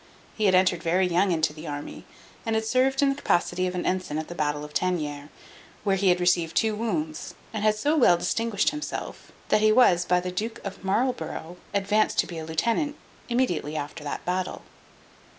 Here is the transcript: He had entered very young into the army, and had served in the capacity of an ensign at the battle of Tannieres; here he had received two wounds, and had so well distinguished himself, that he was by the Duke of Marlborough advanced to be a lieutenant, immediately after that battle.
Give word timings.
He 0.35 0.45
had 0.45 0.55
entered 0.55 0.81
very 0.81 1.05
young 1.05 1.31
into 1.31 1.53
the 1.53 1.67
army, 1.67 2.05
and 2.43 2.55
had 2.55 2.65
served 2.65 3.03
in 3.03 3.09
the 3.09 3.15
capacity 3.15 3.67
of 3.67 3.75
an 3.75 3.85
ensign 3.85 4.17
at 4.17 4.29
the 4.29 4.33
battle 4.33 4.65
of 4.65 4.73
Tannieres; 4.73 5.29
here 5.85 5.93
he 5.95 6.09
had 6.09 6.19
received 6.19 6.57
two 6.57 6.73
wounds, 6.73 7.35
and 7.53 7.63
had 7.63 7.75
so 7.75 7.95
well 7.95 8.17
distinguished 8.17 8.71
himself, 8.71 9.31
that 9.49 9.61
he 9.61 9.71
was 9.71 10.03
by 10.05 10.19
the 10.19 10.31
Duke 10.31 10.59
of 10.63 10.83
Marlborough 10.83 11.57
advanced 11.71 12.17
to 12.17 12.25
be 12.25 12.39
a 12.39 12.45
lieutenant, 12.45 12.95
immediately 13.29 13.77
after 13.77 14.03
that 14.03 14.25
battle. 14.25 14.63